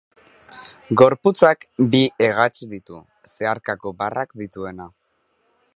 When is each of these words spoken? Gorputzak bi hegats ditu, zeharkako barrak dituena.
Gorputzak 1.01 1.67
bi 1.95 2.01
hegats 2.27 2.65
ditu, 2.73 3.01
zeharkako 3.35 3.95
barrak 4.03 4.35
dituena. 4.45 4.91